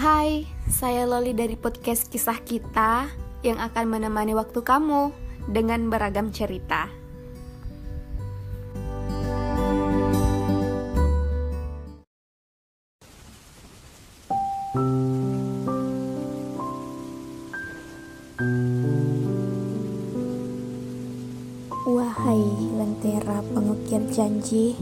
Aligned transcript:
Hai, 0.00 0.48
saya 0.64 1.04
Loli 1.04 1.36
dari 1.36 1.60
podcast 1.60 2.08
Kisah 2.08 2.40
Kita 2.40 3.04
yang 3.44 3.60
akan 3.60 3.84
menemani 3.84 4.32
waktu 4.32 4.64
kamu 4.64 5.12
dengan 5.44 5.92
beragam 5.92 6.32
cerita. 6.32 6.88
Wahai 21.84 22.40
lentera 22.72 23.44
pengukir 23.52 24.00
janji, 24.08 24.80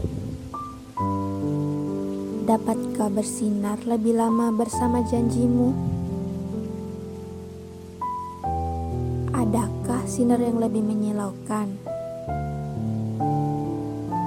dapatkah 2.49 3.13
bersinar 3.13 3.77
lebih 3.85 4.17
lama 4.17 4.49
bersama 4.49 5.05
janjimu? 5.05 5.69
Adakah 9.29 10.01
sinar 10.09 10.41
yang 10.41 10.57
lebih 10.57 10.81
menyilaukan? 10.81 11.77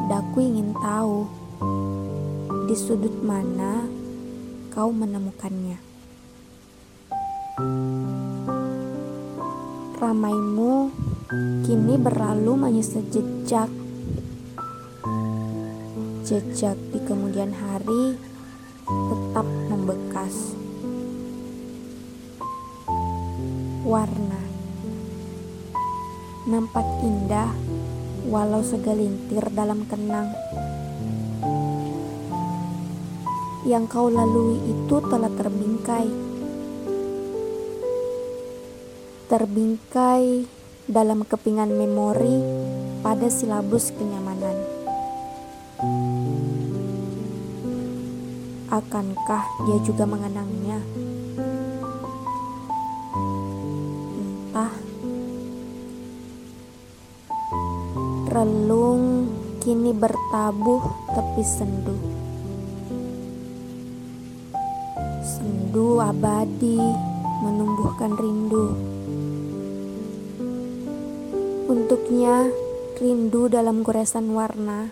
Daku 0.07 0.39
ingin 0.39 0.71
tahu 0.79 1.27
di 2.71 2.79
sudut 2.79 3.11
mana 3.27 3.91
kau 4.71 4.95
menemukannya. 4.95 5.83
Ramaimu 9.99 10.95
kini 11.67 11.99
berlalu 11.99 12.55
menyisir 12.55 13.03
jejak. 13.11 13.82
Jejak 16.33 16.81
di 16.89 17.01
kemudian 17.05 17.53
hari 17.53 18.17
tetap 18.89 19.45
membekas. 19.69 20.57
Warna 23.85 24.41
nampak 26.49 26.89
indah 27.05 27.53
walau 28.33 28.65
segelintir 28.65 29.45
dalam 29.53 29.85
kenang. 29.85 30.33
Yang 33.69 33.85
kau 33.93 34.09
lalui 34.09 34.57
itu 34.73 35.05
telah 35.05 35.29
terbingkai. 35.37 36.09
Terbingkai 39.29 40.49
dalam 40.89 41.29
kepingan 41.29 41.77
memori 41.77 42.41
pada 43.05 43.29
silabus 43.29 43.93
kenyamanan. 43.93 44.22
Akankah 48.73 49.45
dia 49.69 49.79
juga 49.85 50.09
mengenangnya? 50.09 50.81
Entah. 54.17 54.73
Relung 58.33 59.29
kini 59.61 59.93
bertabuh 59.93 60.89
tepi 61.13 61.45
sendu. 61.45 62.01
Sendu 65.21 66.01
abadi 66.01 66.81
menumbuhkan 67.45 68.17
rindu. 68.17 68.73
Untuknya, 71.69 72.49
rindu 72.97 73.53
dalam 73.53 73.85
goresan 73.85 74.33
warna. 74.33 74.89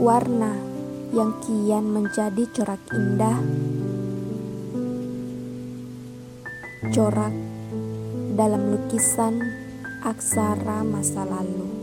Warna 0.00 0.75
yang 1.16 1.32
kian 1.40 1.96
menjadi 1.96 2.44
corak 2.52 2.82
indah. 2.92 3.40
Corak 6.92 7.32
dalam 8.36 8.76
lukisan 8.76 9.40
aksara 10.04 10.84
masa 10.84 11.24
lalu. 11.24 11.75